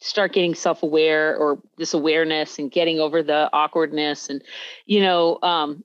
start 0.00 0.32
getting 0.32 0.54
self-aware 0.54 1.36
or 1.36 1.58
this 1.76 1.92
awareness 1.92 2.58
and 2.58 2.70
getting 2.70 2.98
over 2.98 3.22
the 3.22 3.50
awkwardness 3.52 4.30
and 4.30 4.42
you 4.86 5.00
know 5.00 5.38
um 5.42 5.84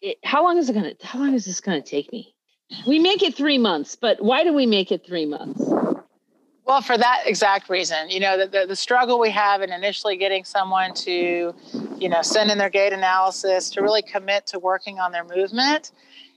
it, 0.00 0.18
how 0.24 0.42
long 0.42 0.56
is 0.56 0.68
it 0.68 0.72
gonna 0.72 0.94
how 1.02 1.18
long 1.18 1.34
is 1.34 1.44
this 1.44 1.60
gonna 1.60 1.82
take 1.82 2.10
me 2.12 2.34
we 2.86 2.98
make 2.98 3.22
it 3.22 3.34
three 3.34 3.58
months 3.58 3.96
but 3.96 4.22
why 4.22 4.44
do 4.44 4.52
we 4.52 4.66
make 4.66 4.90
it 4.90 5.04
three 5.06 5.26
months 5.26 5.62
well 6.64 6.80
for 6.80 6.98
that 6.98 7.22
exact 7.26 7.68
reason 7.68 8.08
you 8.10 8.20
know 8.20 8.36
the, 8.36 8.46
the, 8.46 8.66
the 8.66 8.76
struggle 8.76 9.18
we 9.18 9.30
have 9.30 9.62
in 9.62 9.72
initially 9.72 10.16
getting 10.16 10.44
someone 10.44 10.92
to 10.94 11.54
you 11.98 12.08
know 12.08 12.22
send 12.22 12.50
in 12.50 12.58
their 12.58 12.70
gait 12.70 12.92
analysis 12.92 13.70
to 13.70 13.82
really 13.82 14.02
commit 14.02 14.46
to 14.46 14.58
working 14.58 14.98
on 14.98 15.12
their 15.12 15.24
movement 15.24 15.92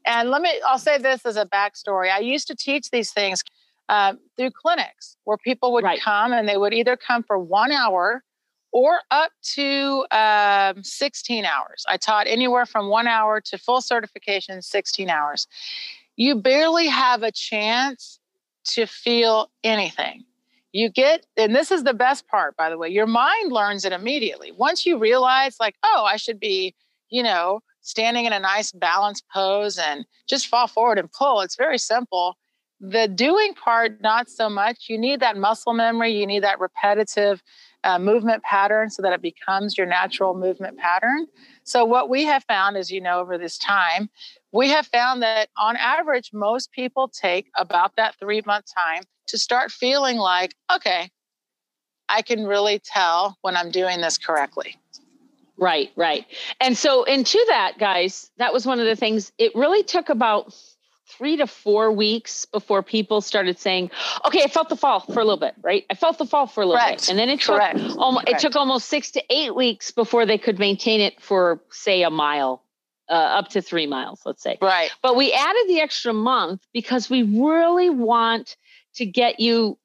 and 0.05 0.29
let 0.29 0.41
me 0.41 0.50
i'll 0.67 0.77
say 0.77 0.98
this 0.98 1.25
as 1.25 1.36
a 1.36 1.45
backstory 1.45 2.12
i 2.12 2.19
used 2.19 2.48
to 2.48 2.55
teach 2.55 2.91
these 2.91 3.12
things 3.12 3.43
uh, 3.89 4.13
through 4.38 4.51
clinics 4.51 5.17
where 5.24 5.38
people 5.38 5.74
would 5.74 5.83
right. 5.83 6.00
come 6.00 6.31
and 6.31 6.48
they 6.48 6.57
would 6.57 6.74
either 6.74 6.95
come 6.95 7.24
for 7.24 7.39
one 7.39 7.71
hour 7.71 8.24
or 8.71 9.00
up 9.09 9.31
to 9.41 10.05
um, 10.12 10.83
16 10.83 11.43
hours. 11.43 11.86
I 11.88 11.98
taught 11.98 12.27
anywhere 12.27 12.65
from 12.65 12.89
one 12.89 13.07
hour 13.07 13.41
to 13.41 13.57
full 13.57 13.81
certification, 13.81 14.62
16 14.62 15.09
hours. 15.09 15.48
You 16.19 16.35
barely 16.35 16.88
have 16.88 17.23
a 17.23 17.31
chance 17.31 18.19
to 18.73 18.85
feel 18.85 19.49
anything. 19.63 20.25
You 20.73 20.89
get, 20.89 21.25
and 21.38 21.55
this 21.55 21.71
is 21.71 21.85
the 21.85 21.93
best 21.93 22.27
part, 22.27 22.57
by 22.57 22.69
the 22.69 22.77
way, 22.77 22.89
your 22.89 23.07
mind 23.07 23.53
learns 23.53 23.85
it 23.85 23.93
immediately. 23.93 24.51
Once 24.51 24.85
you 24.85 24.99
realize, 24.99 25.55
like, 25.61 25.75
oh, 25.81 26.03
I 26.05 26.17
should 26.17 26.38
be, 26.38 26.75
you 27.09 27.23
know, 27.23 27.61
standing 27.79 28.25
in 28.25 28.33
a 28.33 28.39
nice 28.39 28.73
balanced 28.73 29.23
pose 29.33 29.77
and 29.77 30.05
just 30.27 30.47
fall 30.47 30.67
forward 30.67 30.99
and 30.99 31.09
pull, 31.09 31.39
it's 31.39 31.55
very 31.55 31.77
simple 31.77 32.35
the 32.79 33.07
doing 33.07 33.53
part, 33.53 34.01
not 34.01 34.29
so 34.29 34.49
much. 34.49 34.85
You 34.88 34.97
need 34.97 35.19
that 35.19 35.38
muscle 35.38 35.73
memory, 35.73 36.13
you 36.13 36.25
need 36.25 36.43
that 36.43 36.59
repetitive 36.59 37.41
uh, 37.83 38.00
movement 38.00 38.43
pattern 38.43 38.89
so 38.89 39.01
that 39.01 39.13
it 39.13 39.21
becomes 39.21 39.77
your 39.77 39.88
natural 39.88 40.33
movement 40.33 40.77
pattern. 40.77 41.27
So, 41.63 41.86
what 41.86 42.09
we 42.09 42.25
have 42.25 42.43
found, 42.43 42.77
as 42.77 42.91
you 42.91 43.01
know, 43.01 43.19
over 43.19 43.38
this 43.38 43.57
time, 43.57 44.09
we 44.51 44.69
have 44.69 44.88
found 44.88 45.21
that 45.21 45.50
on 45.57 45.77
average, 45.77 46.31
most 46.33 46.71
people 46.71 47.07
take 47.07 47.50
about 47.57 47.95
that 47.95 48.15
three 48.19 48.41
month 48.45 48.65
time 48.75 49.03
to 49.27 49.38
start 49.38 49.71
feeling 49.71 50.17
like, 50.17 50.55
okay, 50.74 51.09
I 52.09 52.21
can 52.21 52.45
really 52.45 52.79
tell 52.79 53.38
when 53.41 53.55
I'm 53.55 53.71
doing 53.71 54.01
this 54.01 54.17
correctly. 54.17 54.77
Right, 55.57 55.91
right. 55.95 56.25
And 56.59 56.77
so, 56.77 57.03
into 57.03 57.43
that, 57.50 57.77
guys, 57.79 58.31
that 58.38 58.53
was 58.53 58.65
one 58.65 58.79
of 58.79 58.86
the 58.86 58.95
things, 58.95 59.31
it 59.38 59.53
really 59.55 59.83
took 59.83 60.09
about 60.09 60.53
three 61.09 61.37
to 61.37 61.47
four 61.47 61.91
weeks 61.91 62.45
before 62.45 62.83
people 62.83 63.21
started 63.21 63.59
saying, 63.59 63.91
"Okay, 64.25 64.43
I 64.43 64.47
felt 64.47 64.69
the 64.69 64.75
fall 64.75 64.99
for 64.99 65.19
a 65.19 65.23
little 65.23 65.37
bit, 65.37 65.55
right? 65.61 65.85
I 65.89 65.95
felt 65.95 66.17
the 66.17 66.25
fall 66.25 66.47
for 66.47 66.61
a 66.61 66.65
little 66.65 66.79
Correct. 66.79 67.01
bit," 67.01 67.09
and 67.09 67.19
then 67.19 67.29
it 67.29 67.41
took 67.41 67.61
almost 67.97 68.29
it 68.29 68.39
took 68.39 68.55
almost 68.55 68.87
six 68.87 69.11
to 69.11 69.23
eight 69.29 69.55
weeks 69.55 69.91
before 69.91 70.25
they 70.25 70.37
could 70.37 70.59
maintain 70.59 71.01
it 71.01 71.21
for 71.21 71.61
say 71.69 72.03
a 72.03 72.09
mile, 72.09 72.63
uh, 73.09 73.13
up 73.13 73.49
to 73.49 73.61
three 73.61 73.87
miles, 73.87 74.21
let's 74.25 74.43
say. 74.43 74.57
Right. 74.61 74.91
But 75.01 75.15
we 75.15 75.33
added 75.33 75.67
the 75.67 75.81
extra 75.81 76.13
month 76.13 76.61
because 76.73 77.09
we 77.09 77.23
really 77.23 77.89
want 77.89 78.55
to 78.95 79.05
get 79.05 79.39
you 79.39 79.77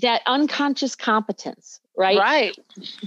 that 0.00 0.22
unconscious 0.26 0.94
competence 0.94 1.80
right 1.96 2.18
right 2.18 2.58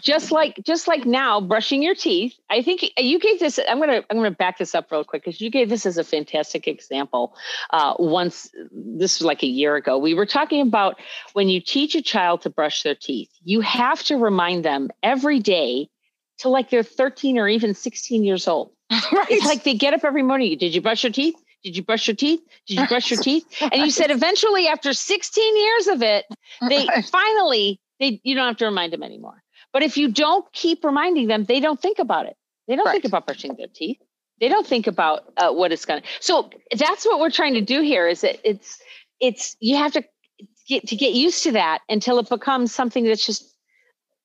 just 0.02 0.32
like 0.32 0.60
just 0.64 0.88
like 0.88 1.06
now 1.06 1.40
brushing 1.40 1.84
your 1.84 1.96
teeth 1.96 2.34
i 2.50 2.62
think 2.62 2.84
you 2.98 3.20
gave 3.20 3.40
this 3.40 3.60
i'm 3.70 3.80
gonna 3.80 4.04
i'm 4.10 4.18
gonna 4.18 4.32
back 4.32 4.58
this 4.58 4.74
up 4.74 4.92
real 4.92 5.04
quick 5.04 5.24
because 5.24 5.40
you 5.40 5.50
gave 5.50 5.70
this 5.70 5.86
as 5.86 5.98
a 5.98 6.04
fantastic 6.04 6.68
example 6.68 7.36
uh, 7.72 7.94
once 8.00 8.50
this 8.72 9.20
was 9.20 9.26
like 9.26 9.44
a 9.44 9.48
year 9.48 9.76
ago 9.76 9.98
we 9.98 10.14
were 10.14 10.26
talking 10.26 10.62
about 10.62 11.00
when 11.34 11.48
you 11.48 11.62
teach 11.62 11.96
a 11.96 12.02
child 12.02 12.42
to 12.42 12.50
brush 12.50 12.84
their 12.84 12.96
teeth 12.96 13.30
you 13.44 13.62
have 13.62 14.02
to 14.04 14.18
remind 14.18 14.66
them 14.66 14.90
every 15.04 15.40
day 15.40 15.88
to 16.38 16.50
like 16.50 16.70
they're 16.70 16.84
13 16.84 17.38
or 17.38 17.48
even 17.48 17.74
16 17.74 18.24
years 18.24 18.48
old 18.48 18.72
right. 18.92 19.28
it's 19.30 19.46
like 19.46 19.64
they 19.64 19.76
get 19.76 19.94
up 19.94 20.04
every 20.04 20.24
morning 20.24 20.58
did 20.58 20.74
you 20.74 20.82
brush 20.82 21.04
your 21.04 21.14
teeth 21.14 21.36
did 21.62 21.76
you 21.76 21.84
brush 21.84 22.08
your 22.08 22.16
teeth? 22.16 22.40
Did 22.68 22.80
you 22.80 22.88
brush 22.88 23.12
your 23.12 23.20
teeth? 23.22 23.44
And 23.62 23.82
you 23.82 23.92
said 23.92 24.12
eventually, 24.12 24.68
after 24.68 24.94
16 24.94 25.58
years 25.58 25.88
of 25.88 26.02
it, 26.02 26.26
they 26.70 26.88
right. 26.88 27.04
finally 27.04 27.82
they 28.00 28.20
you 28.24 28.36
don't 28.36 28.48
have 28.48 28.58
to 28.58 28.66
remind 28.66 28.94
them 28.94 29.04
anymore. 29.04 29.44
But 29.72 29.84
if 29.84 29.98
you 29.98 30.12
don't 30.12 30.52
keep 30.52 30.84
reminding 30.84 31.28
them, 31.28 31.44
they 31.46 31.60
don't 31.60 31.80
think 31.80 32.00
about 32.00 32.26
it. 32.26 32.36
They 32.68 32.76
don't 32.76 32.90
think 32.92 33.06
about 33.06 33.26
brushing 33.26 33.56
their 33.56 33.68
teeth. 33.74 33.98
They 34.40 34.48
don't 34.48 34.66
think 34.66 34.88
about 34.88 35.34
uh, 35.38 35.52
what 35.52 35.72
it's 35.72 35.86
going 35.86 36.02
to. 36.02 36.08
So 36.20 36.50
that's 36.78 37.06
what 37.06 37.20
we're 37.20 37.32
trying 37.32 37.56
to 37.56 37.62
do 37.62 37.82
here. 37.82 38.08
Is 38.08 38.22
that 38.22 38.40
it's 38.48 38.80
it's 39.20 39.56
you 39.60 39.76
have 39.76 39.94
to 39.94 40.04
get 40.68 40.88
to 40.88 40.96
get 40.96 41.14
used 41.14 41.44
to 41.44 41.52
that 41.54 41.80
until 41.90 42.20
it 42.20 42.30
becomes 42.30 42.74
something 42.74 43.04
that's 43.04 43.26
just 43.26 43.44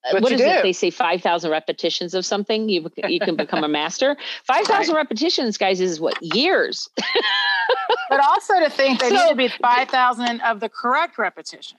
uh, 0.04 0.12
what, 0.12 0.24
what 0.24 0.32
is 0.32 0.40
do. 0.40 0.46
it? 0.46 0.62
They 0.62 0.72
say 0.72 0.90
5,000 0.90 1.50
repetitions 1.50 2.12
of 2.12 2.26
something, 2.26 2.68
you, 2.68 2.90
you 3.08 3.18
can 3.20 3.36
become 3.36 3.64
a 3.64 3.68
master. 3.68 4.16
5,000 4.46 4.94
right. 4.94 5.00
repetitions, 5.00 5.56
guys, 5.56 5.80
is 5.80 5.98
what? 5.98 6.22
Years. 6.22 6.90
but 8.10 8.20
also 8.20 8.60
to 8.60 8.68
think 8.68 9.00
they 9.00 9.08
so, 9.08 9.14
need 9.14 9.30
to 9.30 9.34
be 9.34 9.48
5,000 9.48 10.40
of 10.42 10.60
the 10.60 10.68
correct 10.68 11.16
repetition. 11.16 11.78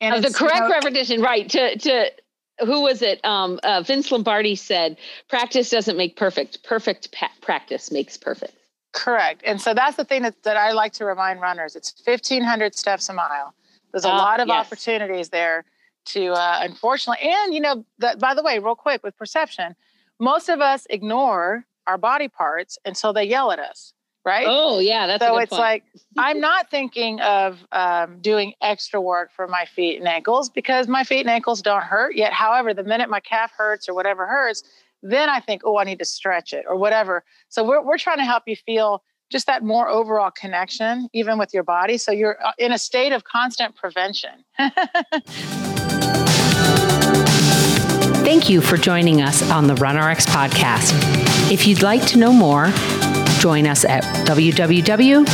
And 0.00 0.14
of 0.14 0.22
the 0.22 0.36
correct 0.36 0.60
know, 0.60 0.70
repetition, 0.70 1.20
right? 1.20 1.48
To 1.50 1.78
to 1.78 2.10
who 2.64 2.82
was 2.82 3.02
it? 3.02 3.24
Um, 3.24 3.60
uh, 3.62 3.82
Vince 3.82 4.10
Lombardi 4.10 4.54
said, 4.56 4.96
"Practice 5.28 5.70
doesn't 5.70 5.96
make 5.96 6.16
perfect. 6.16 6.62
Perfect 6.62 7.12
pa- 7.12 7.30
practice 7.40 7.90
makes 7.90 8.16
perfect." 8.16 8.54
Correct. 8.92 9.42
And 9.44 9.60
so 9.60 9.72
that's 9.72 9.96
the 9.96 10.04
thing 10.04 10.22
that, 10.22 10.42
that 10.42 10.56
I 10.56 10.72
like 10.72 10.92
to 10.94 11.04
remind 11.04 11.40
runners. 11.40 11.76
It's 11.76 11.94
1,500 12.04 12.74
steps 12.74 13.08
a 13.08 13.12
mile. 13.12 13.54
There's 13.92 14.04
a 14.04 14.10
uh, 14.10 14.16
lot 14.16 14.40
of 14.40 14.48
yes. 14.48 14.66
opportunities 14.66 15.28
there 15.28 15.64
to, 16.06 16.32
uh, 16.32 16.58
unfortunately, 16.62 17.28
and 17.28 17.54
you 17.54 17.60
know, 17.60 17.84
that, 17.98 18.18
by 18.18 18.34
the 18.34 18.42
way, 18.42 18.58
real 18.58 18.74
quick 18.74 19.04
with 19.04 19.16
perception, 19.16 19.76
most 20.18 20.48
of 20.48 20.60
us 20.60 20.86
ignore 20.90 21.66
our 21.86 21.98
body 21.98 22.28
parts 22.28 22.78
until 22.84 23.12
they 23.12 23.24
yell 23.24 23.52
at 23.52 23.58
us 23.58 23.92
right? 24.24 24.46
Oh, 24.48 24.78
yeah, 24.78 25.06
that's 25.06 25.24
so. 25.24 25.36
it's 25.38 25.50
point. 25.50 25.60
like 25.60 25.84
I'm 26.16 26.40
not 26.40 26.70
thinking 26.70 27.20
of 27.20 27.64
um, 27.72 28.18
doing 28.20 28.54
extra 28.60 29.00
work 29.00 29.30
for 29.34 29.46
my 29.46 29.64
feet 29.64 29.98
and 29.98 30.08
ankles 30.08 30.48
because 30.48 30.88
my 30.88 31.04
feet 31.04 31.20
and 31.20 31.30
ankles 31.30 31.62
don't 31.62 31.82
hurt 31.82 32.14
yet. 32.16 32.32
However, 32.32 32.74
the 32.74 32.84
minute 32.84 33.08
my 33.10 33.20
calf 33.20 33.52
hurts 33.56 33.88
or 33.88 33.94
whatever 33.94 34.26
hurts, 34.26 34.62
then 35.02 35.28
I 35.28 35.40
think, 35.40 35.62
oh, 35.64 35.78
I 35.78 35.84
need 35.84 35.98
to 35.98 36.04
stretch 36.04 36.52
it 36.52 36.64
or 36.68 36.76
whatever. 36.76 37.24
So 37.48 37.64
we're 37.64 37.82
we're 37.82 37.98
trying 37.98 38.18
to 38.18 38.24
help 38.24 38.44
you 38.46 38.56
feel 38.56 39.02
just 39.30 39.46
that 39.46 39.62
more 39.62 39.88
overall 39.88 40.30
connection, 40.30 41.08
even 41.12 41.38
with 41.38 41.54
your 41.54 41.62
body. 41.62 41.96
So 41.96 42.10
you're 42.10 42.44
uh, 42.44 42.52
in 42.58 42.72
a 42.72 42.78
state 42.78 43.12
of 43.12 43.24
constant 43.24 43.76
prevention. 43.76 44.44
Thank 48.22 48.50
you 48.50 48.60
for 48.60 48.76
joining 48.76 49.22
us 49.22 49.48
on 49.50 49.66
the 49.66 49.74
RunRx 49.74 50.26
podcast. 50.26 50.92
If 51.50 51.66
you'd 51.66 51.82
like 51.82 52.06
to 52.06 52.18
know 52.18 52.32
more, 52.32 52.70
join 53.40 53.66
us 53.66 53.84
at 53.84 54.04
www.runrx.fit. 54.26 55.30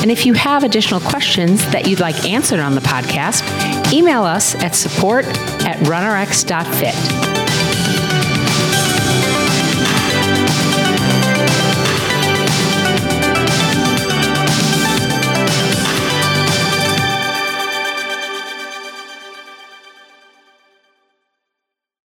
And 0.00 0.12
if 0.12 0.24
you 0.24 0.32
have 0.34 0.62
additional 0.62 1.00
questions 1.00 1.60
that 1.72 1.88
you'd 1.88 1.98
like 1.98 2.24
answered 2.24 2.60
on 2.60 2.76
the 2.76 2.80
podcast, 2.80 3.42
email 3.92 4.22
us 4.22 4.54
at 4.56 4.76
support 4.76 5.24
at 5.26 5.76
runrx.fit. 5.78 7.17